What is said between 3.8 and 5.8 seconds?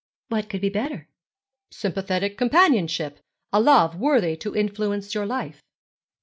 worthy to influence your life.'